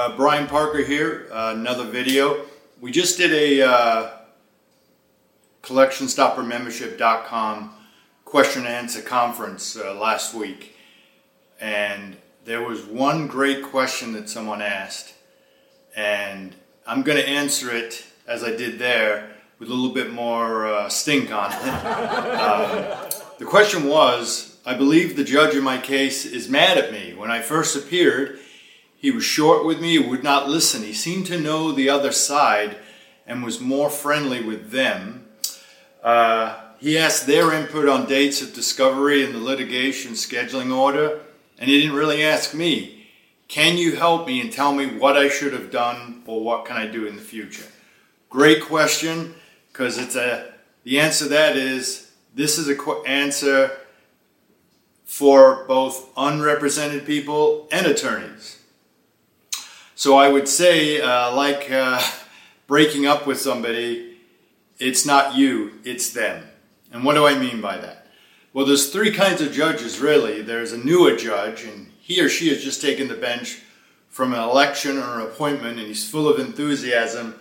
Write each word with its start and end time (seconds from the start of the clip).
Uh, 0.00 0.16
Brian 0.16 0.46
Parker 0.46 0.78
here, 0.78 1.28
uh, 1.30 1.52
another 1.54 1.84
video. 1.84 2.46
We 2.80 2.90
just 2.90 3.18
did 3.18 3.34
a 3.34 3.60
uh, 3.60 4.12
collectionstoppermembership.com 5.62 7.74
question 8.24 8.64
and 8.64 8.74
answer 8.74 9.02
conference 9.02 9.76
uh, 9.76 9.94
last 10.00 10.32
week. 10.32 10.74
And 11.60 12.16
there 12.46 12.62
was 12.62 12.86
one 12.86 13.26
great 13.26 13.62
question 13.62 14.14
that 14.14 14.30
someone 14.30 14.62
asked. 14.62 15.12
And 15.94 16.54
I'm 16.86 17.02
going 17.02 17.18
to 17.18 17.28
answer 17.28 17.70
it 17.70 18.06
as 18.26 18.42
I 18.42 18.56
did 18.56 18.78
there 18.78 19.36
with 19.58 19.68
a 19.68 19.74
little 19.74 19.92
bit 19.92 20.14
more 20.14 20.66
uh, 20.66 20.88
stink 20.88 21.30
on 21.30 21.52
it. 21.52 21.58
um, 21.84 22.86
the 23.38 23.44
question 23.44 23.86
was 23.86 24.56
I 24.64 24.72
believe 24.72 25.16
the 25.16 25.24
judge 25.24 25.54
in 25.54 25.62
my 25.62 25.76
case 25.76 26.24
is 26.24 26.48
mad 26.48 26.78
at 26.78 26.90
me. 26.90 27.12
When 27.12 27.30
I 27.30 27.42
first 27.42 27.76
appeared, 27.76 28.39
he 29.00 29.10
was 29.10 29.24
short 29.24 29.64
with 29.64 29.80
me, 29.80 29.98
would 29.98 30.22
not 30.22 30.50
listen. 30.50 30.82
He 30.82 30.92
seemed 30.92 31.26
to 31.26 31.40
know 31.40 31.72
the 31.72 31.88
other 31.88 32.12
side 32.12 32.76
and 33.26 33.42
was 33.42 33.58
more 33.58 33.88
friendly 33.88 34.42
with 34.42 34.72
them. 34.72 35.26
Uh, 36.02 36.60
he 36.78 36.98
asked 36.98 37.26
their 37.26 37.50
input 37.54 37.88
on 37.88 38.06
dates 38.06 38.42
of 38.42 38.52
discovery 38.52 39.24
and 39.24 39.34
the 39.34 39.38
litigation 39.38 40.12
scheduling 40.12 40.76
order, 40.76 41.20
and 41.58 41.70
he 41.70 41.80
didn't 41.80 41.96
really 41.96 42.22
ask 42.22 42.52
me, 42.52 43.06
Can 43.48 43.78
you 43.78 43.96
help 43.96 44.26
me 44.26 44.38
and 44.38 44.52
tell 44.52 44.74
me 44.74 44.86
what 44.86 45.16
I 45.16 45.30
should 45.30 45.54
have 45.54 45.70
done 45.70 46.22
or 46.26 46.44
what 46.44 46.66
can 46.66 46.76
I 46.76 46.86
do 46.86 47.06
in 47.06 47.16
the 47.16 47.22
future? 47.22 47.66
Great 48.28 48.62
question, 48.62 49.34
because 49.72 49.96
it's 49.96 50.14
a 50.14 50.52
the 50.84 51.00
answer 51.00 51.24
to 51.24 51.30
that 51.30 51.56
is 51.56 52.12
this 52.34 52.58
is 52.58 52.68
a 52.68 52.74
qu- 52.74 53.02
answer 53.04 53.78
for 55.04 55.64
both 55.66 56.10
unrepresented 56.16 57.06
people 57.06 57.66
and 57.72 57.86
attorneys. 57.86 58.59
So 60.00 60.16
I 60.16 60.30
would 60.30 60.48
say, 60.48 60.98
uh, 60.98 61.36
like 61.36 61.70
uh, 61.70 62.00
breaking 62.66 63.04
up 63.04 63.26
with 63.26 63.38
somebody, 63.38 64.16
it's 64.78 65.04
not 65.04 65.36
you, 65.36 65.72
it's 65.84 66.14
them. 66.14 66.42
And 66.90 67.04
what 67.04 67.16
do 67.16 67.26
I 67.26 67.38
mean 67.38 67.60
by 67.60 67.76
that? 67.76 68.06
Well, 68.54 68.64
there's 68.64 68.90
three 68.90 69.12
kinds 69.12 69.42
of 69.42 69.52
judges, 69.52 70.00
really. 70.00 70.40
There's 70.40 70.72
a 70.72 70.78
newer 70.78 71.16
judge, 71.16 71.64
and 71.64 71.92
he 72.00 72.18
or 72.22 72.30
she 72.30 72.48
has 72.48 72.64
just 72.64 72.80
taken 72.80 73.08
the 73.08 73.14
bench 73.14 73.60
from 74.08 74.32
an 74.32 74.40
election 74.40 74.96
or 74.96 75.20
an 75.20 75.26
appointment, 75.26 75.78
and 75.78 75.86
he's 75.86 76.08
full 76.08 76.30
of 76.30 76.40
enthusiasm, 76.40 77.38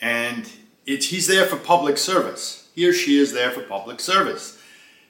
and 0.00 0.50
he's 0.86 1.26
there 1.26 1.44
for 1.44 1.56
public 1.56 1.98
service. 1.98 2.70
He 2.74 2.88
or 2.88 2.94
she 2.94 3.18
is 3.18 3.34
there 3.34 3.50
for 3.50 3.60
public 3.60 4.00
service. 4.00 4.58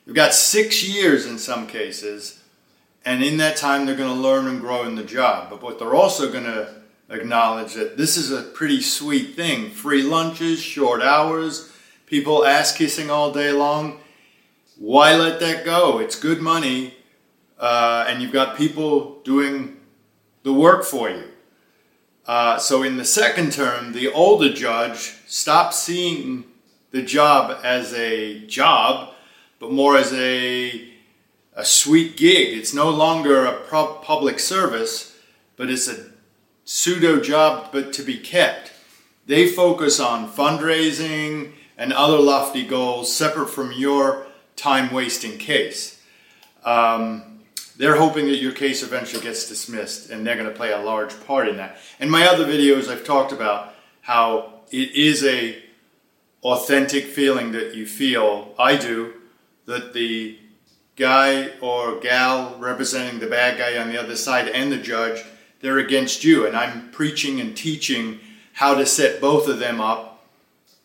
They've 0.05 0.17
got 0.17 0.35
six 0.35 0.83
years 0.83 1.27
in 1.27 1.39
some 1.39 1.69
cases, 1.69 2.43
and 3.05 3.23
in 3.23 3.37
that 3.37 3.57
time, 3.57 3.87
they're 3.87 3.95
going 3.95 4.13
to 4.13 4.21
learn 4.21 4.49
and 4.49 4.61
grow 4.61 4.83
in 4.83 4.97
the 4.97 5.05
job. 5.05 5.49
But 5.49 5.63
what 5.63 5.79
they're 5.79 5.95
also 5.95 6.33
going 6.33 6.43
to 6.43 6.78
acknowledge 7.09 7.75
that 7.75 7.97
this 7.97 8.17
is 8.17 8.31
a 8.31 8.43
pretty 8.43 8.81
sweet 8.81 9.35
thing 9.35 9.71
free 9.71 10.03
lunches, 10.03 10.61
short 10.61 11.03
hours 11.03 11.73
people 12.09 12.47
ass 12.47 12.75
kissing 12.75 13.11
all 13.11 13.33
day 13.33 13.53
long. 13.53 14.01
Why 14.79 15.15
let 15.15 15.41
that 15.41 15.65
go? 15.65 15.99
It's 15.99 16.19
good 16.19 16.41
money, 16.41 16.95
uh, 17.59 18.07
and 18.09 18.23
you've 18.23 18.33
got 18.33 18.57
people 18.57 19.21
doing 19.25 19.77
the 20.43 20.53
work 20.53 20.85
for 20.85 21.11
you. 21.11 21.25
Uh, 22.27 22.59
so 22.59 22.83
in 22.83 22.97
the 22.97 23.05
second 23.05 23.53
term, 23.53 23.93
the 23.93 24.09
older 24.09 24.53
judge 24.53 25.17
stopped 25.27 25.75
seeing 25.75 26.45
the 26.91 27.03
job 27.03 27.59
as 27.63 27.93
a 27.93 28.47
job, 28.47 29.15
but 29.59 29.71
more 29.71 29.97
as 29.97 30.13
a, 30.15 30.89
a 31.55 31.65
sweet 31.65 32.17
gig. 32.17 32.57
It's 32.57 32.73
no 32.73 32.89
longer 32.89 33.45
a 33.45 33.61
public 33.67 34.39
service, 34.39 35.19
but 35.57 35.69
it's 35.69 35.89
a 35.89 36.07
pseudo 36.71 37.19
job, 37.19 37.71
but 37.73 37.95
to 37.95 38.03
be 38.03 38.19
kept. 38.19 38.73
They 39.25 39.49
focus 39.49 39.99
on 39.99 40.31
fundraising 40.31 41.53
and 41.79 41.95
other 41.95 42.19
lofty 42.19 42.63
goals 42.63 43.11
separate 43.11 43.49
from 43.49 43.73
your 43.73 44.27
time 44.55 44.93
wasting 44.93 45.39
case. 45.39 46.03
Um, 46.67 47.41
they're 47.79 47.97
hoping 47.97 48.27
that 48.27 48.37
your 48.37 48.53
case 48.53 48.83
eventually 48.83 49.23
gets 49.23 49.49
dismissed 49.49 50.11
and 50.11 50.27
they're 50.27 50.37
going 50.37 50.47
to 50.47 50.55
play 50.55 50.71
a 50.71 50.83
large 50.83 51.19
part 51.25 51.49
in 51.49 51.57
that. 51.57 51.79
In 52.01 52.11
my 52.11 52.27
other 52.27 52.45
videos, 52.45 52.89
I've 52.89 53.05
talked 53.05 53.33
about 53.33 53.75
how 54.03 54.61
it 54.71 54.95
is 54.95 55.25
a 55.25 55.63
authentic 56.43 57.07
feeling 57.07 57.53
that 57.53 57.75
you 57.75 57.87
feel, 57.87 58.55
I 58.59 58.77
do, 58.77 59.15
that 59.65 59.95
the 59.95 60.37
guy 60.97 61.49
or 61.63 61.99
gal 61.99 62.57
representing 62.59 63.21
the 63.21 63.27
bad 63.27 63.57
guy 63.57 63.79
on 63.79 63.89
the 63.89 63.99
other 63.99 64.17
side 64.17 64.49
and 64.49 64.71
the 64.71 64.77
judge, 64.77 65.25
they're 65.61 65.79
against 65.79 66.25
you. 66.25 66.47
And 66.47 66.57
I'm 66.57 66.91
preaching 66.91 67.41
and 67.41 67.57
teaching 67.57 68.21
how 68.55 68.75
to 68.75 68.87
set 68.87 69.21
both 69.21 69.49
of 69.49 69.59
them 69.59 69.81
up 69.81 70.25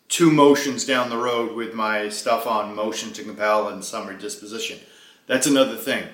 two 0.08 0.30
motions 0.30 0.84
down 0.84 1.10
the 1.10 1.16
road 1.16 1.54
with 1.54 1.74
my 1.74 2.08
stuff 2.08 2.46
on 2.46 2.74
motion 2.74 3.12
to 3.12 3.24
compel 3.24 3.68
and 3.68 3.84
summary 3.84 4.16
disposition. 4.16 4.78
That's 5.26 5.46
another 5.46 5.76
thing. 5.76 6.04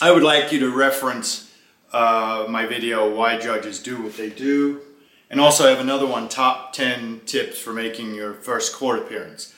I 0.00 0.12
would 0.12 0.22
like 0.22 0.52
you 0.52 0.60
to 0.60 0.70
reference 0.70 1.52
uh, 1.92 2.46
my 2.48 2.66
video, 2.66 3.14
Why 3.14 3.38
Judges 3.38 3.82
Do 3.82 4.02
What 4.02 4.16
They 4.16 4.30
Do. 4.30 4.80
And 5.28 5.40
also, 5.40 5.66
I 5.66 5.70
have 5.70 5.80
another 5.80 6.06
one, 6.06 6.28
Top 6.28 6.72
10 6.72 7.22
Tips 7.26 7.58
for 7.58 7.72
Making 7.72 8.14
Your 8.14 8.34
First 8.34 8.74
Court 8.74 8.98
Appearance. 8.98 9.54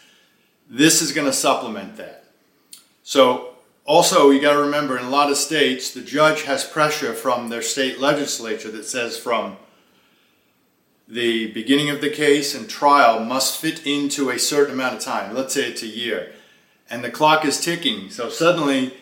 This 0.68 1.02
is 1.02 1.12
going 1.12 1.26
to 1.26 1.32
supplement 1.32 1.96
that. 1.96 2.24
So, 3.02 3.51
also, 3.84 4.30
you 4.30 4.40
got 4.40 4.52
to 4.52 4.60
remember 4.60 4.96
in 4.96 5.04
a 5.04 5.10
lot 5.10 5.30
of 5.30 5.36
states, 5.36 5.90
the 5.90 6.02
judge 6.02 6.42
has 6.42 6.64
pressure 6.64 7.14
from 7.14 7.48
their 7.48 7.62
state 7.62 7.98
legislature 7.98 8.70
that 8.70 8.84
says 8.84 9.18
from 9.18 9.56
the 11.08 11.52
beginning 11.52 11.90
of 11.90 12.00
the 12.00 12.08
case 12.08 12.54
and 12.54 12.70
trial 12.70 13.20
must 13.20 13.60
fit 13.60 13.86
into 13.86 14.30
a 14.30 14.38
certain 14.38 14.74
amount 14.74 14.94
of 14.94 15.00
time. 15.00 15.34
Let's 15.34 15.52
say 15.52 15.68
it's 15.68 15.82
a 15.82 15.88
year. 15.88 16.32
And 16.88 17.02
the 17.02 17.10
clock 17.10 17.44
is 17.44 17.60
ticking. 17.60 18.08
So 18.08 18.30
suddenly 18.30 18.94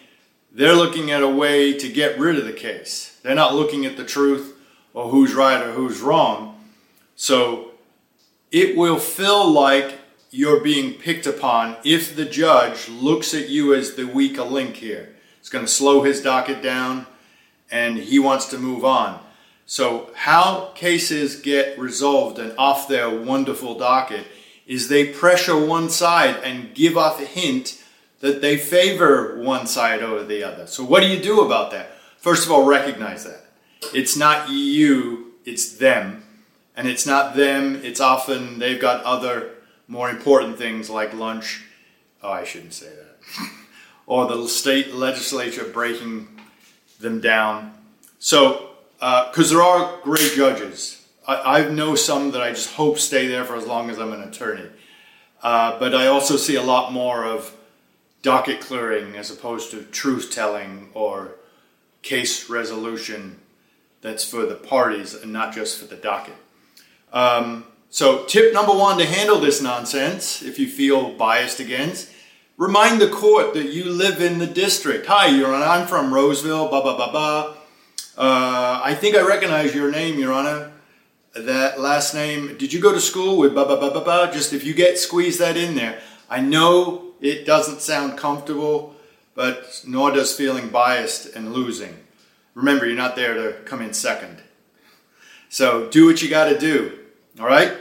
they're 0.51 0.75
looking 0.75 1.11
at 1.11 1.23
a 1.23 1.29
way 1.29 1.73
to 1.75 1.89
get 1.89 2.19
rid 2.19 2.39
of 2.39 2.47
the 2.47 2.53
case. 2.53 3.19
They're 3.23 3.35
not 3.35 3.55
looking 3.55 3.85
at 3.85 3.97
the 3.97 4.05
truth 4.05 4.57
or 4.95 5.11
who's 5.11 5.35
right 5.35 5.63
or 5.63 5.73
who's 5.73 6.01
wrong. 6.01 6.59
So 7.17 7.73
it 8.51 8.77
will 8.77 8.99
feel 8.99 9.49
like 9.49 10.00
you're 10.31 10.61
being 10.61 10.95
picked 10.95 11.27
upon 11.27 11.77
if 11.85 12.15
the 12.15 12.25
judge 12.25 12.89
looks 12.89 13.35
at 13.35 13.49
you 13.49 13.75
as 13.75 13.95
the 13.95 14.05
weaker 14.05 14.45
link 14.45 14.77
here. 14.77 15.17
It's 15.41 15.49
going 15.49 15.65
to 15.65 15.71
slow 15.71 16.03
his 16.03 16.23
docket 16.23 16.63
down 16.63 17.07
and 17.71 17.99
he 17.99 18.19
wants 18.19 18.47
to 18.47 18.59
move 18.59 18.85
on. 18.85 19.21
So, 19.67 20.11
how 20.15 20.73
cases 20.75 21.37
get 21.37 21.79
resolved 21.79 22.39
and 22.41 22.53
off 22.59 22.89
their 22.89 23.09
wonderful 23.09 23.79
docket 23.79 24.27
is 24.67 24.89
they 24.89 25.07
pressure 25.07 25.57
one 25.57 25.89
side 25.89 26.37
and 26.43 26.75
give 26.75 26.97
off 26.97 27.21
a 27.21 27.25
hint 27.25 27.81
that 28.19 28.41
they 28.41 28.57
favor 28.57 29.41
one 29.41 29.67
side 29.67 30.03
over 30.03 30.25
the 30.25 30.43
other. 30.43 30.67
So, 30.67 30.85
what 30.85 31.01
do 31.01 31.07
you 31.07 31.23
do 31.23 31.41
about 31.41 31.71
that? 31.71 31.93
First 32.19 32.47
of 32.47 32.53
all, 32.53 32.65
recognize 32.65 33.25
that. 33.25 33.47
It's 33.95 34.17
not 34.17 34.51
you, 34.51 35.35
it's 35.45 35.77
them. 35.77 36.25
And 36.77 36.89
it's 36.89 37.07
not 37.07 37.37
them, 37.37 37.77
it's 37.85 38.01
often 38.01 38.59
they've 38.59 38.81
got 38.81 39.05
other 39.05 39.51
more 39.91 40.09
important 40.09 40.57
things 40.57 40.89
like 40.89 41.13
lunch. 41.13 41.65
Oh, 42.23 42.31
I 42.31 42.45
shouldn't 42.45 42.73
say 42.73 42.87
that. 42.87 43.51
or 44.07 44.27
the 44.27 44.49
state 44.49 44.95
legislature 44.95 45.65
breaking 45.65 46.29
them 47.01 47.21
down. 47.21 47.75
So, 48.21 48.71
because 48.99 49.53
uh, 49.53 49.57
there 49.57 49.63
are 49.63 49.99
great 50.03 50.33
judges. 50.35 51.05
I, 51.27 51.59
I, 51.59 51.69
know 51.69 51.95
some 51.97 52.31
that 52.31 52.41
I 52.41 52.51
just 52.51 52.75
hope 52.75 52.99
stay 52.99 53.27
there 53.27 53.45
for 53.45 53.57
as 53.57 53.67
long 53.67 53.91
as 53.91 53.99
I'm 53.99 54.13
an 54.13 54.23
attorney. 54.23 54.69
Uh, 55.43 55.79
but 55.79 55.95
I 55.95 56.07
also 56.07 56.37
see 56.37 56.55
a 56.55 56.63
lot 56.63 56.93
more 56.93 57.25
of 57.25 57.55
docket 58.23 58.61
clearing 58.61 59.17
as 59.17 59.31
opposed 59.31 59.71
to 59.73 59.83
truth 59.83 60.31
telling 60.33 60.91
or 60.95 61.33
case 62.03 62.49
resolution 62.49 63.41
that's 64.03 64.25
for 64.25 64.47
the 64.47 64.55
parties 64.55 65.15
and 65.15 65.33
not 65.33 65.55
just 65.55 65.79
for 65.79 65.87
the 65.87 65.97
docket. 65.97 66.37
Um, 67.13 67.65
so, 67.91 68.25
tip 68.25 68.53
number 68.55 68.73
one 68.73 68.99
to 68.99 69.05
handle 69.05 69.41
this 69.41 69.61
nonsense, 69.61 70.43
if 70.43 70.59
you 70.59 70.69
feel 70.69 71.11
biased 71.11 71.59
against, 71.59 72.11
remind 72.57 73.01
the 73.01 73.09
court 73.09 73.53
that 73.55 73.73
you 73.73 73.85
live 73.85 74.21
in 74.21 74.39
the 74.39 74.47
district. 74.47 75.07
Hi, 75.07 75.27
Your 75.27 75.53
Honor, 75.53 75.65
I'm 75.65 75.87
from 75.89 76.15
Roseville, 76.15 76.69
blah, 76.69 76.83
blah, 76.83 76.97
blah, 76.97 77.11
blah. 77.11 77.55
Uh, 78.17 78.81
I 78.85 78.95
think 78.95 79.17
I 79.17 79.23
recognize 79.23 79.75
your 79.75 79.91
name, 79.91 80.19
Your 80.19 80.33
Honor. 80.33 80.73
That 81.35 81.81
last 81.81 82.15
name. 82.15 82.57
Did 82.59 82.73
you 82.73 82.81
go 82.81 82.93
to 82.93 83.01
school 83.01 83.39
with 83.39 83.55
ba 83.55 83.65
ba 83.65 83.77
ba 83.77 83.91
ba 83.91 84.01
ba? 84.01 84.31
Just 84.33 84.53
if 84.53 84.65
you 84.65 84.75
get 84.75 84.99
squeeze 84.99 85.39
that 85.39 85.57
in 85.57 85.75
there. 85.75 86.01
I 86.29 86.41
know 86.41 87.13
it 87.21 87.47
doesn't 87.47 87.81
sound 87.81 88.19
comfortable, 88.19 88.97
but 89.35 89.83
nor 89.87 90.11
does 90.11 90.35
feeling 90.35 90.69
biased 90.69 91.35
and 91.35 91.53
losing. 91.53 91.97
Remember, 92.55 92.87
you're 92.87 92.97
not 92.97 93.17
there 93.17 93.35
to 93.35 93.53
come 93.65 93.81
in 93.81 93.93
second. 93.95 94.43
So 95.49 95.89
do 95.89 96.07
what 96.07 96.21
you 96.21 96.29
got 96.29 96.49
to 96.49 96.59
do. 96.59 97.00
All 97.39 97.47
right? 97.47 97.77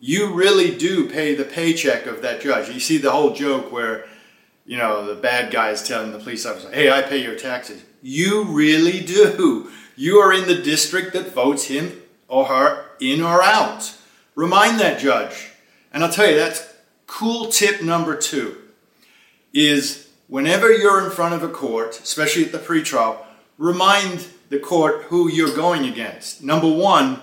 You 0.00 0.32
really 0.32 0.76
do 0.76 1.08
pay 1.08 1.34
the 1.34 1.44
paycheck 1.44 2.06
of 2.06 2.22
that 2.22 2.40
judge. 2.40 2.68
You 2.68 2.80
see 2.80 2.98
the 2.98 3.10
whole 3.10 3.32
joke 3.32 3.72
where, 3.72 4.06
you 4.64 4.76
know, 4.76 5.06
the 5.06 5.20
bad 5.20 5.52
guy 5.52 5.70
is 5.70 5.82
telling 5.82 6.12
the 6.12 6.18
police 6.18 6.46
officer, 6.46 6.70
hey, 6.70 6.90
I 6.90 7.02
pay 7.02 7.22
your 7.22 7.34
taxes. 7.34 7.82
You 8.00 8.44
really 8.44 9.00
do. 9.00 9.70
you 9.96 10.18
are 10.18 10.32
in 10.32 10.46
the 10.46 10.62
district 10.62 11.12
that 11.14 11.34
votes 11.34 11.64
him 11.64 12.00
or 12.28 12.44
her 12.46 12.84
in 13.00 13.20
or 13.20 13.42
out. 13.42 13.96
Remind 14.36 14.78
that 14.78 15.00
judge. 15.00 15.50
And 15.92 16.04
I'll 16.04 16.12
tell 16.12 16.28
you, 16.28 16.36
that's 16.36 16.74
cool 17.06 17.46
tip 17.46 17.82
number 17.82 18.14
two 18.14 18.56
is 19.52 20.08
whenever 20.28 20.70
you're 20.70 21.04
in 21.04 21.10
front 21.10 21.34
of 21.34 21.42
a 21.42 21.48
court, 21.48 21.98
especially 22.00 22.44
at 22.44 22.52
the 22.52 22.58
pretrial, 22.58 23.24
remind 23.56 24.28
the 24.50 24.58
court 24.58 25.02
who 25.04 25.28
you're 25.28 25.54
going 25.54 25.86
against. 25.86 26.42
Number 26.42 26.68
one, 26.70 27.20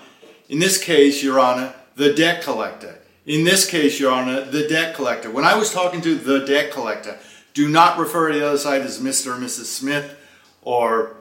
in 0.48 0.58
this 0.58 0.82
case, 0.82 1.22
Your 1.22 1.40
Honor, 1.40 1.74
the 1.96 2.12
debt 2.12 2.42
collector. 2.42 2.98
In 3.24 3.44
this 3.44 3.68
case, 3.68 3.98
Your 3.98 4.12
Honor, 4.12 4.42
the 4.42 4.68
debt 4.68 4.94
collector. 4.94 5.30
When 5.30 5.44
I 5.44 5.56
was 5.56 5.72
talking 5.72 6.00
to 6.02 6.14
the 6.14 6.44
debt 6.46 6.70
collector, 6.70 7.18
do 7.54 7.68
not 7.68 7.98
refer 7.98 8.30
to 8.30 8.38
the 8.38 8.46
other 8.46 8.58
side 8.58 8.82
as 8.82 9.00
Mr. 9.00 9.28
or 9.28 9.40
Mrs. 9.40 9.64
Smith 9.64 10.16
or 10.62 11.16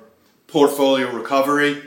portfolio 0.48 1.12
recovery. 1.12 1.82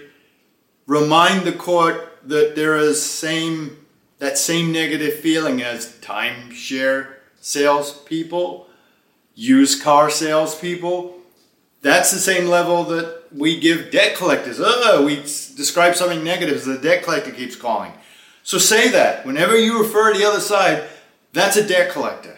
Remind 0.87 1.47
the 1.47 1.53
court 1.53 2.19
that 2.25 2.57
there 2.57 2.77
is 2.77 3.03
same 3.03 3.77
that 4.19 4.37
same 4.37 4.73
negative 4.73 5.15
feeling 5.21 5.63
as 5.63 5.93
timeshare 6.01 7.15
salespeople, 7.41 8.67
used 9.35 9.83
car 9.83 10.11
salespeople. 10.11 11.18
That's 11.83 12.11
the 12.11 12.19
same 12.19 12.47
level 12.47 12.85
that 12.85 13.25
we 13.33 13.59
give 13.59 13.91
debt 13.91 14.17
collectors. 14.17 14.59
Oh, 14.61 15.05
we 15.05 15.17
describe 15.17 15.95
something 15.95 16.25
negative 16.25 16.57
as 16.57 16.65
the 16.65 16.79
debt 16.79 17.05
collector 17.05 17.31
keeps 17.31 17.57
calling. 17.57 17.93
So 18.43 18.59
say 18.59 18.89
that. 18.91 19.27
Whenever 19.27 19.57
you 19.57 19.83
refer 19.83 20.13
to 20.13 20.19
the 20.19 20.25
other 20.25 20.41
side, 20.41 20.89
that's 21.33 21.57
a 21.57 21.67
debt 21.67 21.93
collector. 21.93 22.37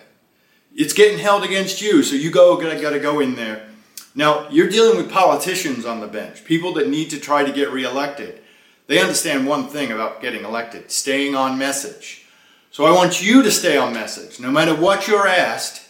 It's 0.74 0.92
getting 0.92 1.18
held 1.18 1.44
against 1.44 1.80
you, 1.80 2.02
so 2.02 2.16
you 2.16 2.30
go 2.30 2.56
gotta, 2.60 2.80
gotta 2.80 3.00
go 3.00 3.20
in 3.20 3.34
there. 3.36 3.66
Now, 4.14 4.48
you're 4.50 4.68
dealing 4.68 4.96
with 4.96 5.10
politicians 5.10 5.86
on 5.86 6.00
the 6.00 6.08
bench, 6.08 6.44
people 6.44 6.74
that 6.74 6.88
need 6.88 7.10
to 7.10 7.20
try 7.20 7.44
to 7.44 7.52
get 7.52 7.70
reelected. 7.70 8.40
They 8.88 8.98
understand 9.00 9.46
one 9.46 9.68
thing 9.68 9.92
about 9.92 10.20
getting 10.20 10.44
elected 10.44 10.90
staying 10.90 11.36
on 11.36 11.56
message. 11.56 12.26
So 12.72 12.84
I 12.84 12.92
want 12.92 13.22
you 13.22 13.42
to 13.42 13.50
stay 13.50 13.76
on 13.76 13.92
message. 13.92 14.40
No 14.40 14.50
matter 14.50 14.74
what 14.74 15.06
you're 15.06 15.28
asked, 15.28 15.88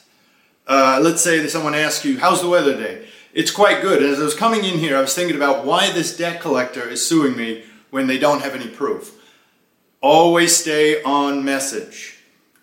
uh, 0.66 1.00
let's 1.02 1.22
say 1.22 1.40
that 1.40 1.50
someone 1.50 1.74
asks 1.74 2.04
you, 2.04 2.18
How's 2.18 2.42
the 2.42 2.48
weather 2.48 2.74
today? 2.74 3.08
It's 3.32 3.52
quite 3.52 3.80
good. 3.80 4.02
As 4.02 4.20
I 4.20 4.24
was 4.24 4.34
coming 4.34 4.64
in 4.64 4.78
here, 4.78 4.96
I 4.96 5.00
was 5.00 5.14
thinking 5.14 5.36
about 5.36 5.64
why 5.64 5.92
this 5.92 6.16
debt 6.16 6.40
collector 6.40 6.88
is 6.88 7.06
suing 7.06 7.36
me 7.36 7.64
when 7.90 8.08
they 8.08 8.18
don't 8.18 8.42
have 8.42 8.54
any 8.54 8.66
proof. 8.66 9.16
Always 10.00 10.56
stay 10.56 11.00
on 11.02 11.44
message. 11.44 12.18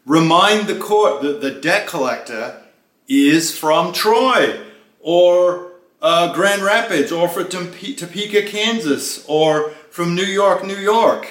Remind 0.05 0.67
the 0.67 0.77
court 0.77 1.21
that 1.21 1.39
the 1.39 1.51
debt 1.51 1.87
collector 1.87 2.63
is 3.07 3.57
from 3.57 3.93
Troy 3.93 4.59
or 4.99 5.71
uh, 6.01 6.33
Grand 6.33 6.63
Rapids 6.63 7.11
or 7.11 7.29
from 7.29 7.47
Topeka, 7.47 8.43
Kansas 8.43 9.25
or 9.27 9.69
from 9.89 10.15
New 10.15 10.25
York, 10.25 10.65
New 10.65 10.77
York. 10.77 11.27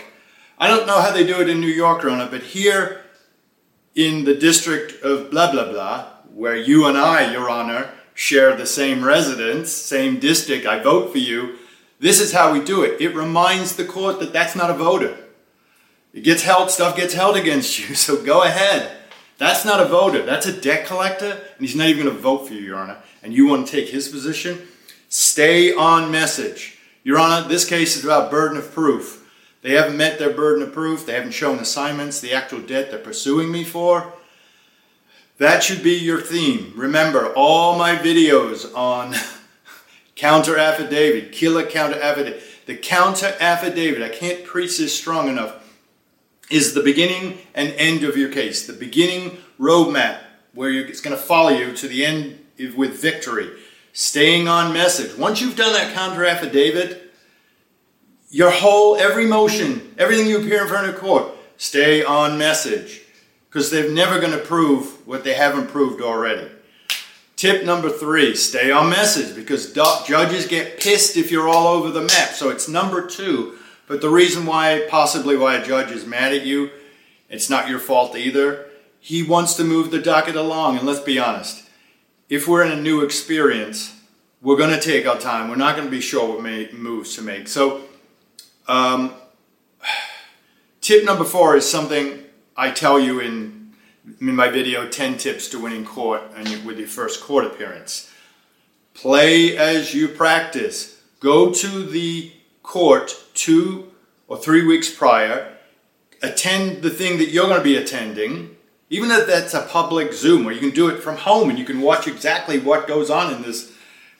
I 0.58 0.68
don't 0.68 0.86
know 0.86 1.00
how 1.00 1.10
they 1.10 1.26
do 1.26 1.40
it 1.42 1.50
in 1.50 1.60
New 1.60 1.66
York, 1.66 2.02
Rona, 2.02 2.26
but 2.30 2.42
here 2.42 3.02
in 3.94 4.24
the 4.24 4.34
district 4.34 5.02
of 5.02 5.30
blah, 5.30 5.52
blah, 5.52 5.70
blah, 5.70 6.06
where 6.32 6.56
you 6.56 6.86
and 6.86 6.96
I, 6.96 7.32
Your 7.32 7.50
Honor, 7.50 7.90
share 8.16 8.56
the 8.56 8.66
same 8.66 9.04
residence, 9.04 9.70
same 9.70 10.18
district, 10.18 10.66
I 10.66 10.82
vote 10.82 11.12
for 11.12 11.18
you. 11.18 11.56
This 12.00 12.18
is 12.18 12.32
how 12.32 12.52
we 12.52 12.64
do 12.64 12.82
it. 12.82 13.00
It 13.00 13.14
reminds 13.14 13.76
the 13.76 13.84
court 13.84 14.18
that 14.20 14.32
that's 14.32 14.56
not 14.56 14.70
a 14.70 14.74
voter. 14.74 15.16
It 16.14 16.24
gets 16.24 16.42
held, 16.42 16.70
stuff 16.70 16.96
gets 16.96 17.12
held 17.12 17.36
against 17.36 17.78
you, 17.78 17.94
so 17.94 18.24
go 18.24 18.42
ahead. 18.42 18.96
That's 19.38 19.66
not 19.66 19.80
a 19.80 19.84
voter. 19.84 20.24
That's 20.24 20.46
a 20.46 20.60
debt 20.60 20.86
collector, 20.86 21.30
and 21.30 21.60
he's 21.60 21.76
not 21.76 21.88
even 21.88 22.04
going 22.04 22.16
to 22.16 22.22
vote 22.22 22.48
for 22.48 22.54
you, 22.54 22.60
Your 22.60 22.78
Honor. 22.78 22.96
And 23.22 23.34
you 23.34 23.46
want 23.46 23.66
to 23.66 23.72
take 23.72 23.90
his 23.90 24.08
position? 24.08 24.66
Stay 25.10 25.74
on 25.74 26.10
message. 26.10 26.78
Your 27.04 27.18
Honor, 27.18 27.46
this 27.46 27.68
case 27.68 27.96
is 27.96 28.04
about 28.04 28.30
burden 28.30 28.56
of 28.56 28.72
proof. 28.72 29.30
They 29.60 29.72
haven't 29.72 29.98
met 29.98 30.18
their 30.18 30.32
burden 30.32 30.62
of 30.62 30.72
proof. 30.72 31.04
They 31.04 31.12
haven't 31.12 31.32
shown 31.32 31.58
assignments, 31.58 32.20
the 32.20 32.32
actual 32.32 32.60
debt 32.60 32.90
they're 32.90 32.98
pursuing 32.98 33.52
me 33.52 33.62
for. 33.62 34.14
That 35.38 35.62
should 35.62 35.82
be 35.82 35.94
your 35.94 36.20
theme. 36.20 36.72
Remember, 36.74 37.32
all 37.34 37.76
my 37.76 37.96
videos 37.96 38.74
on 38.74 39.14
counter 40.14 40.56
affidavit, 40.56 41.32
killer 41.32 41.66
counter 41.66 42.00
affidavit. 42.00 42.42
The 42.64 42.76
counter 42.76 43.34
affidavit, 43.38 44.02
I 44.02 44.08
can't 44.08 44.44
preach 44.44 44.78
this 44.78 44.96
strong 44.96 45.28
enough, 45.28 45.62
is 46.50 46.74
the 46.74 46.82
beginning 46.82 47.38
and 47.54 47.70
end 47.72 48.02
of 48.02 48.16
your 48.16 48.32
case. 48.32 48.66
The 48.66 48.72
beginning 48.72 49.38
roadmap 49.60 50.20
where 50.54 50.70
it's 50.70 51.02
going 51.02 51.14
to 51.14 51.22
follow 51.22 51.50
you 51.50 51.72
to 51.76 51.86
the 51.86 52.04
end 52.04 52.38
with 52.74 53.00
victory. 53.00 53.50
Staying 53.92 54.48
on 54.48 54.72
message. 54.72 55.16
Once 55.18 55.40
you've 55.40 55.56
done 55.56 55.74
that 55.74 55.94
counter 55.94 56.24
affidavit, 56.24 57.12
your 58.30 58.50
whole, 58.50 58.96
every 58.96 59.26
motion, 59.26 59.94
everything 59.98 60.26
you 60.26 60.38
appear 60.38 60.62
in 60.62 60.68
front 60.68 60.88
of 60.88 60.96
court, 60.96 61.28
stay 61.58 62.02
on 62.02 62.38
message 62.38 63.02
because 63.48 63.70
they're 63.70 63.90
never 63.90 64.20
going 64.20 64.32
to 64.32 64.38
prove 64.38 65.06
what 65.06 65.24
they 65.24 65.34
haven't 65.34 65.68
proved 65.68 66.02
already. 66.02 66.48
Tip 67.36 67.64
number 67.64 67.90
three, 67.90 68.34
stay 68.34 68.70
on 68.70 68.88
message 68.88 69.36
because 69.36 69.72
judges 69.72 70.46
get 70.46 70.80
pissed 70.80 71.18
if 71.18 71.30
you're 71.30 71.48
all 71.48 71.66
over 71.66 71.90
the 71.90 72.00
map. 72.00 72.30
So 72.30 72.48
it's 72.48 72.68
number 72.68 73.06
two. 73.06 73.58
But 73.86 74.00
the 74.00 74.08
reason 74.08 74.46
why, 74.46 74.86
possibly 74.88 75.36
why 75.36 75.56
a 75.56 75.64
judge 75.64 75.90
is 75.90 76.06
mad 76.06 76.32
at 76.32 76.46
you, 76.46 76.70
it's 77.28 77.50
not 77.50 77.68
your 77.68 77.78
fault 77.78 78.16
either. 78.16 78.66
He 79.00 79.22
wants 79.22 79.54
to 79.54 79.64
move 79.64 79.90
the 79.90 80.00
docket 80.00 80.34
along. 80.34 80.78
And 80.78 80.86
let's 80.86 81.00
be 81.00 81.18
honest, 81.18 81.68
if 82.28 82.48
we're 82.48 82.64
in 82.64 82.72
a 82.72 82.80
new 82.80 83.02
experience, 83.02 83.94
we're 84.40 84.56
going 84.56 84.74
to 84.74 84.80
take 84.80 85.06
our 85.06 85.18
time. 85.18 85.48
We're 85.48 85.56
not 85.56 85.76
going 85.76 85.86
to 85.86 85.90
be 85.90 86.00
sure 86.00 86.28
what 86.28 86.72
moves 86.72 87.14
to 87.16 87.22
make. 87.22 87.48
So, 87.48 87.82
um, 88.66 89.14
tip 90.80 91.04
number 91.04 91.24
four 91.24 91.56
is 91.56 91.70
something 91.70 92.22
I 92.56 92.70
tell 92.70 92.98
you 92.98 93.20
in, 93.20 93.74
in 94.20 94.34
my 94.34 94.48
video 94.48 94.88
10 94.88 95.18
tips 95.18 95.48
to 95.48 95.60
winning 95.60 95.84
court 95.84 96.22
and 96.34 96.64
with 96.64 96.78
your 96.78 96.88
first 96.88 97.20
court 97.22 97.44
appearance. 97.44 98.10
Play 98.94 99.58
as 99.58 99.94
you 99.94 100.08
practice. 100.08 101.02
Go 101.20 101.52
to 101.52 101.84
the 101.84 102.32
court 102.62 103.14
two 103.34 103.92
or 104.26 104.38
three 104.38 104.64
weeks 104.64 104.90
prior. 104.90 105.52
Attend 106.22 106.82
the 106.82 106.88
thing 106.88 107.18
that 107.18 107.28
you're 107.28 107.46
going 107.46 107.58
to 107.58 107.64
be 107.64 107.76
attending, 107.76 108.56
even 108.88 109.10
if 109.10 109.26
that's 109.26 109.52
a 109.52 109.60
public 109.60 110.14
Zoom 110.14 110.44
where 110.44 110.54
you 110.54 110.60
can 110.60 110.70
do 110.70 110.88
it 110.88 111.02
from 111.02 111.18
home 111.18 111.50
and 111.50 111.58
you 111.58 111.64
can 111.66 111.82
watch 111.82 112.08
exactly 112.08 112.58
what 112.58 112.88
goes 112.88 113.10
on 113.10 113.34
in 113.34 113.42
this 113.42 113.70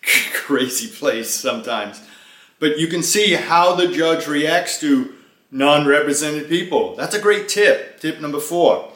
crazy 0.35 0.89
place 0.89 1.31
sometimes. 1.31 2.03
But 2.59 2.79
you 2.79 2.87
can 2.87 3.03
see 3.03 3.33
how 3.33 3.75
the 3.75 3.89
judge 3.89 4.27
reacts 4.27 4.79
to 4.81 5.15
non 5.51 5.87
represented 5.87 6.49
people. 6.49 6.95
That's 6.97 7.15
a 7.15 7.21
great 7.21 7.49
tip. 7.49 8.01
Tip 8.01 8.21
number 8.21 8.41
four. 8.41 8.93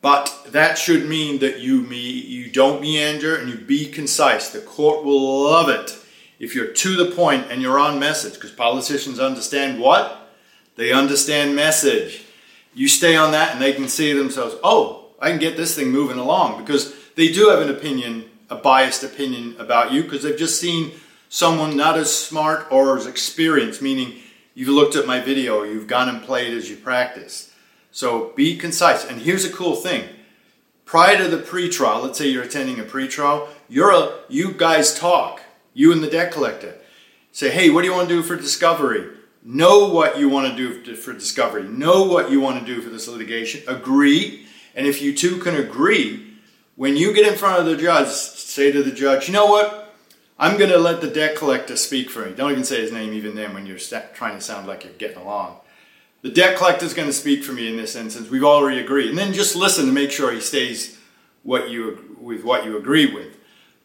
But 0.00 0.46
that 0.48 0.78
should 0.78 1.08
mean 1.08 1.40
that 1.40 1.58
you 1.58 1.80
me 1.80 1.98
you 1.98 2.50
don't 2.50 2.80
meander 2.80 3.36
and 3.36 3.48
you 3.48 3.56
be 3.56 3.86
concise. 3.86 4.50
The 4.50 4.60
court 4.60 5.04
will 5.04 5.44
love 5.44 5.68
it 5.68 5.98
if 6.38 6.54
you're 6.54 6.68
to 6.72 6.96
the 6.96 7.10
point 7.10 7.46
and 7.50 7.60
you're 7.60 7.78
on 7.78 7.98
message, 7.98 8.34
because 8.34 8.52
politicians 8.52 9.18
understand 9.18 9.80
what? 9.80 10.30
They 10.76 10.92
understand 10.92 11.56
message. 11.56 12.24
You 12.74 12.86
stay 12.86 13.16
on 13.16 13.32
that 13.32 13.52
and 13.52 13.60
they 13.60 13.72
can 13.72 13.88
see 13.88 14.12
themselves, 14.12 14.54
oh, 14.62 15.06
I 15.20 15.30
can 15.30 15.40
get 15.40 15.56
this 15.56 15.74
thing 15.74 15.90
moving 15.90 16.18
along 16.18 16.60
because 16.60 16.94
they 17.16 17.32
do 17.32 17.48
have 17.48 17.60
an 17.60 17.70
opinion, 17.70 18.24
a 18.48 18.54
biased 18.54 19.02
opinion 19.02 19.56
about 19.58 19.92
you 19.92 20.04
because 20.04 20.22
they've 20.22 20.38
just 20.38 20.60
seen 20.60 20.92
someone 21.28 21.76
not 21.76 21.98
as 21.98 22.14
smart 22.14 22.70
or 22.70 22.96
as 22.96 23.06
experienced, 23.06 23.82
meaning 23.82 24.20
You've 24.58 24.70
looked 24.70 24.96
at 24.96 25.06
my 25.06 25.20
video, 25.20 25.62
you've 25.62 25.86
gone 25.86 26.08
and 26.08 26.20
played 26.20 26.52
as 26.52 26.68
you 26.68 26.74
practice. 26.74 27.52
So 27.92 28.32
be 28.34 28.56
concise. 28.58 29.04
And 29.04 29.20
here's 29.20 29.44
a 29.44 29.52
cool 29.52 29.76
thing. 29.76 30.08
Prior 30.84 31.16
to 31.16 31.28
the 31.28 31.38
pre-trial, 31.38 32.02
let's 32.02 32.18
say 32.18 32.26
you're 32.26 32.42
attending 32.42 32.80
a 32.80 32.82
pre-trial, 32.82 33.48
you're 33.68 33.92
a, 33.92 34.18
you 34.28 34.50
guys 34.50 34.98
talk, 34.98 35.42
you 35.74 35.92
and 35.92 36.02
the 36.02 36.10
debt 36.10 36.32
collector. 36.32 36.74
Say, 37.30 37.50
hey, 37.50 37.70
what 37.70 37.82
do 37.82 37.86
you 37.86 37.94
want 37.94 38.08
to 38.08 38.14
do 38.16 38.20
for 38.20 38.34
discovery? 38.34 39.08
Know 39.44 39.90
what 39.90 40.18
you 40.18 40.28
want 40.28 40.50
to 40.50 40.56
do 40.56 40.96
for 40.96 41.12
discovery. 41.12 41.62
Know 41.62 42.02
what 42.02 42.32
you 42.32 42.40
want 42.40 42.58
to 42.58 42.66
do 42.66 42.82
for 42.82 42.90
this 42.90 43.06
litigation. 43.06 43.62
Agree. 43.68 44.44
And 44.74 44.88
if 44.88 45.00
you 45.00 45.14
two 45.14 45.38
can 45.38 45.54
agree, 45.54 46.34
when 46.74 46.96
you 46.96 47.14
get 47.14 47.30
in 47.30 47.38
front 47.38 47.60
of 47.60 47.66
the 47.66 47.76
judge, 47.76 48.08
say 48.08 48.72
to 48.72 48.82
the 48.82 48.90
judge, 48.90 49.28
you 49.28 49.34
know 49.34 49.46
what? 49.46 49.87
I'm 50.38 50.56
going 50.56 50.70
to 50.70 50.78
let 50.78 51.00
the 51.00 51.10
debt 51.10 51.36
collector 51.36 51.76
speak 51.76 52.10
for 52.10 52.24
me. 52.24 52.32
Don't 52.32 52.52
even 52.52 52.64
say 52.64 52.80
his 52.80 52.92
name 52.92 53.12
even 53.12 53.34
then 53.34 53.54
when 53.54 53.66
you're 53.66 53.78
trying 54.14 54.36
to 54.36 54.40
sound 54.40 54.68
like 54.68 54.84
you're 54.84 54.92
getting 54.92 55.18
along. 55.18 55.56
The 56.22 56.30
debt 56.30 56.56
collector 56.56 56.84
is 56.84 56.94
going 56.94 57.08
to 57.08 57.12
speak 57.12 57.42
for 57.42 57.52
me 57.52 57.68
in 57.68 57.76
this 57.76 57.96
instance. 57.96 58.30
We've 58.30 58.44
already 58.44 58.80
agreed. 58.80 59.10
And 59.10 59.18
then 59.18 59.32
just 59.32 59.56
listen 59.56 59.86
to 59.86 59.92
make 59.92 60.12
sure 60.12 60.32
he 60.32 60.40
stays 60.40 60.98
what 61.42 61.70
you, 61.70 62.16
with 62.20 62.44
what 62.44 62.64
you 62.64 62.76
agree 62.76 63.12
with. 63.12 63.36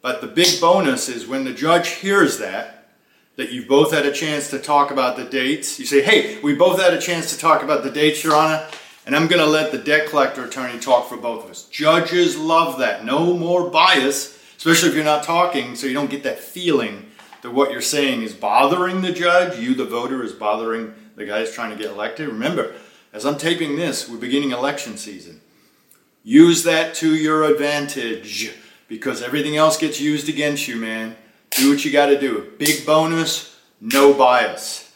But 0.01 0.21
the 0.21 0.27
big 0.27 0.59
bonus 0.59 1.09
is 1.09 1.25
when 1.25 1.43
the 1.43 1.53
judge 1.53 1.89
hears 1.89 2.37
that, 2.37 2.89
that 3.35 3.51
you've 3.51 3.67
both 3.67 3.91
had 3.91 4.05
a 4.05 4.11
chance 4.11 4.49
to 4.51 4.59
talk 4.59 4.91
about 4.91 5.15
the 5.15 5.23
dates. 5.23 5.79
You 5.79 5.85
say, 5.85 6.03
hey, 6.03 6.39
we 6.41 6.53
both 6.53 6.79
had 6.79 6.93
a 6.93 7.01
chance 7.01 7.31
to 7.33 7.39
talk 7.39 7.63
about 7.63 7.83
the 7.83 7.89
dates, 7.89 8.23
Your 8.23 8.35
Honor, 8.35 8.67
and 9.05 9.15
I'm 9.15 9.27
going 9.27 9.43
to 9.43 9.49
let 9.49 9.71
the 9.71 9.77
debt 9.79 10.09
collector 10.09 10.45
attorney 10.45 10.79
talk 10.79 11.09
for 11.09 11.17
both 11.17 11.45
of 11.45 11.51
us. 11.51 11.63
Judges 11.69 12.37
love 12.37 12.79
that. 12.79 13.05
No 13.05 13.35
more 13.35 13.69
bias 13.69 14.32
especially 14.63 14.87
if 14.87 14.95
you're 14.95 15.03
not 15.03 15.25
talking, 15.25 15.75
so 15.75 15.87
you 15.87 15.93
don't 15.93 16.09
get 16.09 16.23
that 16.23 16.39
feeling 16.39 17.05
that 17.41 17.51
what 17.51 17.69
you're 17.69 17.81
saying 17.81 18.21
is 18.21 18.33
bothering 18.33 19.01
the 19.01 19.11
judge, 19.11 19.59
you, 19.59 19.75
the 19.75 19.83
voter, 19.83 20.23
is 20.23 20.31
bothering 20.31 20.93
the 21.17 21.25
guy 21.25 21.41
who's 21.41 21.51
trying 21.51 21.69
to 21.69 21.75
get 21.75 21.91
elected. 21.91 22.29
Remember, 22.29 22.73
as 23.11 23.25
I'm 23.25 23.37
taping 23.37 23.75
this, 23.75 24.07
we're 24.07 24.15
beginning 24.15 24.51
election 24.51 24.95
season. 24.95 25.41
Use 26.23 26.63
that 26.63 26.95
to 26.95 27.13
your 27.13 27.43
advantage 27.43 28.55
because 28.87 29.21
everything 29.21 29.57
else 29.57 29.77
gets 29.77 29.99
used 29.99 30.29
against 30.29 30.65
you, 30.65 30.77
man. 30.77 31.17
Do 31.49 31.71
what 31.71 31.83
you 31.83 31.91
got 31.91 32.05
to 32.05 32.17
do. 32.17 32.53
Big 32.57 32.85
bonus, 32.85 33.59
no 33.81 34.13
bias. 34.13 34.93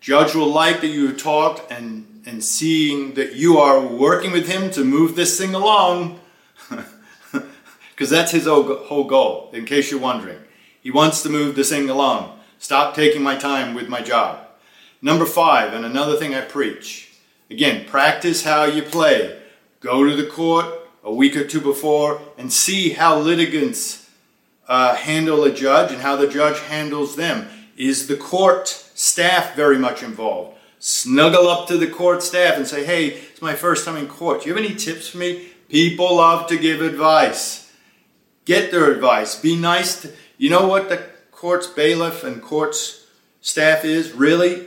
Judge 0.00 0.34
will 0.34 0.50
like 0.50 0.80
that 0.80 0.88
you 0.88 1.12
talked 1.12 1.70
and, 1.70 2.24
and 2.26 2.42
seeing 2.42 3.14
that 3.14 3.34
you 3.34 3.58
are 3.58 3.78
working 3.78 4.32
with 4.32 4.48
him 4.48 4.72
to 4.72 4.82
move 4.82 5.14
this 5.14 5.38
thing 5.38 5.54
along 5.54 6.18
because 7.94 8.10
that's 8.10 8.32
his 8.32 8.46
whole 8.46 9.04
goal, 9.04 9.50
in 9.52 9.64
case 9.64 9.90
you're 9.90 10.00
wondering. 10.00 10.40
He 10.80 10.90
wants 10.90 11.22
to 11.22 11.28
move 11.28 11.54
this 11.54 11.70
thing 11.70 11.88
along. 11.88 12.38
Stop 12.58 12.94
taking 12.94 13.22
my 13.22 13.36
time 13.36 13.72
with 13.74 13.88
my 13.88 14.02
job. 14.02 14.46
Number 15.00 15.26
five, 15.26 15.72
and 15.72 15.84
another 15.84 16.16
thing 16.16 16.34
I 16.34 16.40
preach. 16.40 17.12
Again, 17.50 17.86
practice 17.86 18.42
how 18.42 18.64
you 18.64 18.82
play. 18.82 19.38
Go 19.80 20.08
to 20.08 20.16
the 20.16 20.26
court 20.26 20.66
a 21.04 21.12
week 21.12 21.36
or 21.36 21.46
two 21.46 21.60
before 21.60 22.20
and 22.36 22.52
see 22.52 22.90
how 22.90 23.18
litigants 23.18 24.10
uh, 24.66 24.96
handle 24.96 25.44
a 25.44 25.52
judge 25.52 25.92
and 25.92 26.00
how 26.00 26.16
the 26.16 26.26
judge 26.26 26.58
handles 26.60 27.16
them. 27.16 27.48
Is 27.76 28.06
the 28.06 28.16
court 28.16 28.68
staff 28.68 29.54
very 29.54 29.78
much 29.78 30.02
involved? 30.02 30.56
Snuggle 30.78 31.48
up 31.48 31.68
to 31.68 31.76
the 31.76 31.86
court 31.86 32.22
staff 32.22 32.56
and 32.56 32.66
say, 32.66 32.84
hey, 32.84 33.08
it's 33.08 33.42
my 33.42 33.54
first 33.54 33.84
time 33.84 33.96
in 33.96 34.06
court. 34.06 34.42
Do 34.42 34.48
you 34.48 34.54
have 34.54 34.64
any 34.64 34.74
tips 34.74 35.08
for 35.08 35.18
me? 35.18 35.48
People 35.68 36.16
love 36.16 36.46
to 36.48 36.56
give 36.56 36.80
advice. 36.80 37.63
Get 38.44 38.70
their 38.70 38.90
advice. 38.90 39.40
Be 39.40 39.56
nice 39.56 40.02
to, 40.02 40.12
you 40.36 40.50
know 40.50 40.66
what 40.66 40.88
the 40.88 41.02
court's 41.30 41.66
bailiff 41.66 42.24
and 42.24 42.42
court's 42.42 43.06
staff 43.40 43.84
is? 43.84 44.12
Really? 44.12 44.66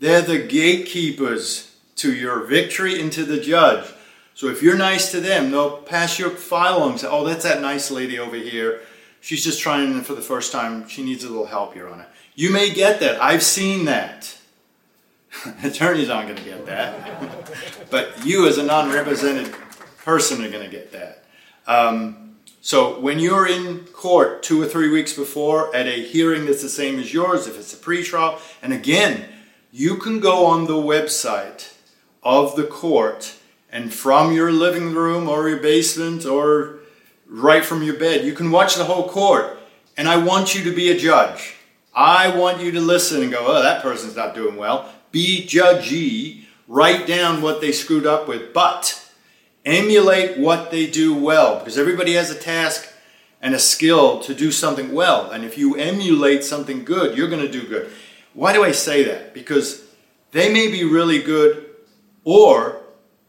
They're 0.00 0.22
the 0.22 0.38
gatekeepers 0.38 1.74
to 1.96 2.12
your 2.12 2.44
victory 2.44 3.00
and 3.00 3.12
to 3.12 3.24
the 3.24 3.40
judge. 3.40 3.90
So 4.34 4.46
if 4.46 4.62
you're 4.62 4.76
nice 4.76 5.10
to 5.10 5.20
them, 5.20 5.50
they'll 5.50 5.78
pass 5.78 6.18
your 6.18 6.30
file 6.30 6.78
along 6.78 6.98
say, 6.98 7.08
oh, 7.10 7.24
that's 7.24 7.42
that 7.42 7.60
nice 7.60 7.90
lady 7.90 8.20
over 8.20 8.36
here. 8.36 8.82
She's 9.20 9.42
just 9.42 9.60
trying 9.60 10.00
for 10.02 10.14
the 10.14 10.20
first 10.20 10.52
time. 10.52 10.86
She 10.88 11.02
needs 11.02 11.24
a 11.24 11.28
little 11.28 11.46
help, 11.46 11.74
Your 11.74 11.90
Honor. 11.90 12.06
You 12.36 12.52
may 12.52 12.70
get 12.70 13.00
that. 13.00 13.20
I've 13.20 13.42
seen 13.42 13.86
that. 13.86 14.36
Attorneys 15.64 16.08
aren't 16.08 16.28
going 16.28 16.38
to 16.38 16.44
get 16.44 16.66
that. 16.66 17.50
but 17.90 18.24
you, 18.24 18.46
as 18.46 18.58
a 18.58 18.62
non 18.62 18.92
represented 18.92 19.52
person, 20.04 20.44
are 20.44 20.50
going 20.50 20.64
to 20.64 20.70
get 20.70 20.92
that. 20.92 21.24
Um, 21.66 22.27
so 22.68 23.00
when 23.00 23.18
you're 23.18 23.48
in 23.48 23.86
court 23.94 24.42
two 24.42 24.60
or 24.60 24.66
three 24.66 24.90
weeks 24.90 25.14
before 25.14 25.74
at 25.74 25.86
a 25.86 26.04
hearing 26.04 26.44
that's 26.44 26.60
the 26.60 26.68
same 26.68 26.98
as 26.98 27.14
yours, 27.14 27.46
if 27.46 27.58
it's 27.58 27.72
a 27.72 27.78
pretrial, 27.78 28.38
and 28.60 28.74
again, 28.74 29.24
you 29.72 29.96
can 29.96 30.20
go 30.20 30.44
on 30.44 30.66
the 30.66 30.74
website 30.74 31.72
of 32.22 32.56
the 32.56 32.64
court 32.64 33.36
and 33.72 33.94
from 33.94 34.34
your 34.34 34.52
living 34.52 34.92
room 34.92 35.30
or 35.30 35.48
your 35.48 35.60
basement 35.60 36.26
or 36.26 36.80
right 37.26 37.64
from 37.64 37.82
your 37.82 37.98
bed, 37.98 38.26
you 38.26 38.34
can 38.34 38.50
watch 38.50 38.74
the 38.74 38.84
whole 38.84 39.08
court. 39.08 39.58
And 39.96 40.06
I 40.06 40.18
want 40.22 40.54
you 40.54 40.62
to 40.64 40.76
be 40.76 40.90
a 40.90 40.98
judge. 40.98 41.54
I 41.94 42.36
want 42.36 42.60
you 42.60 42.70
to 42.72 42.82
listen 42.82 43.22
and 43.22 43.32
go, 43.32 43.46
oh, 43.46 43.62
that 43.62 43.80
person's 43.80 44.14
not 44.14 44.34
doing 44.34 44.56
well. 44.56 44.92
Be 45.10 45.46
judgy. 45.46 46.44
Write 46.66 47.06
down 47.06 47.40
what 47.40 47.62
they 47.62 47.72
screwed 47.72 48.04
up 48.04 48.28
with, 48.28 48.52
but 48.52 49.07
emulate 49.64 50.38
what 50.38 50.70
they 50.70 50.86
do 50.86 51.14
well 51.14 51.58
because 51.58 51.78
everybody 51.78 52.14
has 52.14 52.30
a 52.30 52.34
task 52.34 52.92
and 53.40 53.54
a 53.54 53.58
skill 53.58 54.20
to 54.20 54.34
do 54.34 54.50
something 54.50 54.92
well. 54.92 55.30
And 55.30 55.44
if 55.44 55.56
you 55.56 55.76
emulate 55.76 56.44
something 56.44 56.84
good, 56.84 57.16
you're 57.16 57.28
going 57.28 57.46
to 57.46 57.50
do 57.50 57.66
good. 57.66 57.90
Why 58.34 58.52
do 58.52 58.64
I 58.64 58.72
say 58.72 59.04
that? 59.04 59.34
Because 59.34 59.84
they 60.32 60.52
may 60.52 60.70
be 60.70 60.84
really 60.84 61.22
good 61.22 61.66
or 62.24 62.82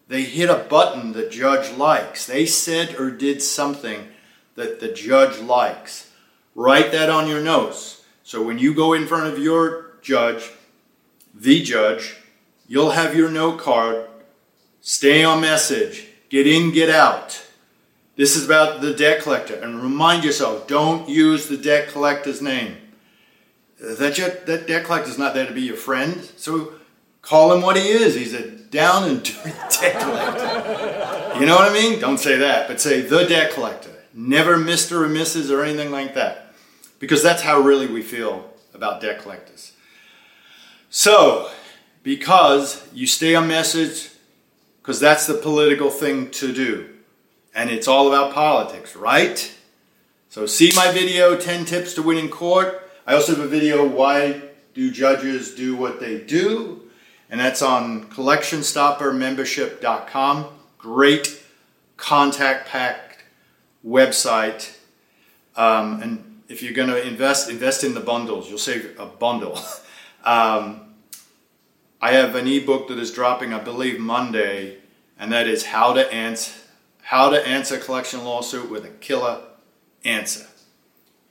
they 0.07 0.23
hit 0.23 0.49
a 0.49 0.65
button 0.69 1.13
the 1.13 1.29
judge 1.29 1.75
likes. 1.77 2.25
They 2.25 2.45
said 2.45 2.95
or 2.99 3.11
did 3.11 3.41
something 3.41 4.07
that 4.55 4.79
the 4.79 4.91
judge 4.91 5.39
likes. 5.39 6.11
Write 6.55 6.91
that 6.91 7.09
on 7.09 7.27
your 7.27 7.41
notes. 7.41 8.03
So 8.23 8.43
when 8.43 8.59
you 8.59 8.73
go 8.73 8.93
in 8.93 9.07
front 9.07 9.31
of 9.31 9.39
your 9.39 9.93
judge, 10.01 10.51
the 11.33 11.63
judge, 11.63 12.17
you'll 12.67 12.91
have 12.91 13.15
your 13.15 13.29
note 13.29 13.59
card. 13.59 14.07
Stay 14.81 15.23
on 15.23 15.41
message. 15.41 16.08
Get 16.29 16.45
in, 16.47 16.71
get 16.71 16.89
out. 16.89 17.43
This 18.15 18.35
is 18.35 18.45
about 18.45 18.81
the 18.81 18.93
debt 18.93 19.21
collector. 19.21 19.55
And 19.55 19.81
remind 19.81 20.23
yourself 20.23 20.67
don't 20.67 21.09
use 21.09 21.47
the 21.47 21.57
debt 21.57 21.89
collector's 21.89 22.41
name. 22.41 22.77
That, 23.79 24.43
that 24.45 24.67
debt 24.67 24.85
collector 24.85 25.09
is 25.09 25.17
not 25.17 25.33
there 25.33 25.47
to 25.47 25.53
be 25.53 25.61
your 25.61 25.77
friend. 25.77 26.29
So 26.35 26.73
call 27.21 27.53
him 27.53 27.61
what 27.61 27.77
he 27.77 27.83
is. 27.83 28.15
He's 28.15 28.33
a 28.33 28.49
down 28.49 29.09
and 29.09 29.23
dirty 29.23 29.51
debt 29.81 30.01
collector. 30.01 31.39
You 31.39 31.45
know 31.45 31.55
what 31.55 31.71
I 31.71 31.73
mean? 31.73 31.99
Don't 31.99 32.17
say 32.17 32.37
that, 32.37 32.67
but 32.67 32.81
say 32.81 33.01
the 33.01 33.25
debt 33.25 33.53
collector. 33.53 33.91
Never 34.13 34.57
Mr. 34.57 35.03
or 35.03 35.07
Mrs. 35.07 35.49
or 35.49 35.63
anything 35.63 35.91
like 35.91 36.15
that. 36.15 36.53
Because 36.99 37.23
that's 37.23 37.41
how 37.41 37.61
really 37.61 37.87
we 37.87 38.01
feel 38.01 38.51
about 38.73 39.01
debt 39.01 39.21
collectors. 39.21 39.71
So, 40.89 41.49
because 42.03 42.85
you 42.93 43.07
stay 43.07 43.35
on 43.35 43.47
message, 43.47 44.09
because 44.89 44.99
that's 44.99 45.27
the 45.27 45.35
political 45.35 45.91
thing 45.91 46.31
to 46.31 46.51
do. 46.51 46.89
And 47.53 47.69
it's 47.69 47.87
all 47.87 48.07
about 48.07 48.33
politics, 48.33 48.95
right? 48.95 49.55
So, 50.29 50.47
see 50.47 50.71
my 50.75 50.91
video 50.91 51.37
10 51.37 51.65
tips 51.65 51.93
to 51.93 52.01
win 52.01 52.17
in 52.17 52.27
court. 52.27 52.89
I 53.05 53.13
also 53.13 53.35
have 53.35 53.45
a 53.45 53.47
video 53.47 53.87
why 53.87 54.41
do 54.73 54.89
judges 54.89 55.53
do 55.53 55.75
what 55.75 55.99
they 55.99 56.19
do? 56.19 56.81
and 57.29 57.39
that's 57.39 57.61
on 57.61 58.05
collectionstoppermembership.com. 58.05 60.45
Great 60.79 61.43
contact 61.95 62.67
packed 62.67 63.23
website. 63.85 64.75
Um, 65.55 66.01
and 66.01 66.41
if 66.47 66.63
you're 66.63 66.73
going 66.73 66.89
to 66.89 67.07
invest, 67.07 67.47
invest 67.47 67.83
in 67.83 67.93
the 67.93 67.99
bundles. 67.99 68.49
You'll 68.49 68.57
save 68.57 68.99
a 68.99 69.05
bundle. 69.05 69.59
um, 70.23 70.88
I 72.01 72.11
have 72.11 72.35
an 72.35 72.47
ebook 72.47 72.87
that 72.87 72.97
is 72.97 73.11
dropping, 73.11 73.53
I 73.53 73.59
believe, 73.59 73.99
Monday, 73.99 74.77
and 75.17 75.31
that 75.31 75.47
is 75.47 75.65
how 75.65 75.93
to 75.93 76.11
answer 76.13 76.53
how 77.01 77.29
to 77.31 77.47
answer 77.47 77.75
a 77.75 77.79
collection 77.79 78.23
lawsuit 78.23 78.69
with 78.69 78.85
a 78.85 78.89
killer 78.89 79.41
answer. 80.05 80.45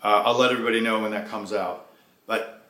Uh, 0.03 0.23
I'll 0.25 0.37
let 0.37 0.51
everybody 0.51 0.81
know 0.81 0.99
when 1.01 1.13
that 1.13 1.29
comes 1.29 1.53
out. 1.53 1.91
But 2.27 2.65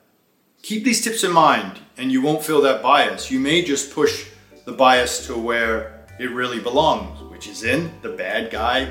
keep 0.63 0.85
these 0.85 1.03
tips 1.03 1.25
in 1.25 1.33
mind 1.33 1.79
and 1.97 2.13
you 2.13 2.21
won't 2.21 2.45
feel 2.45 2.61
that 2.63 2.83
bias. 2.83 3.31
You 3.31 3.39
may 3.39 3.65
just 3.65 3.95
push 3.95 4.27
the 4.67 4.73
bias 4.73 5.27
to 5.27 5.39
where 5.39 6.05
it 6.19 6.31
really 6.33 6.61
belongs, 6.61 7.23
which 7.31 7.49
is 7.49 7.65
in 7.65 7.91
the 8.03 8.11
bad 8.11 8.51
guy 8.51 8.85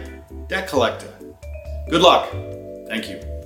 debt 0.47 0.67
collector. 0.67 1.13
Good 1.87 2.01
luck. 2.01 2.31
Thank 2.87 3.09
you. 3.09 3.36